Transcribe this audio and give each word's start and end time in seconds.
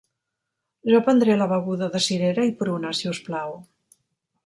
Jo 0.91 1.01
prendré 1.09 1.35
la 1.43 1.49
beguda 1.53 1.91
de 1.97 2.03
cirera 2.09 2.49
y 2.53 2.57
pruna, 2.65 2.97
si 3.01 3.15
us 3.15 3.25
plau. 3.29 3.59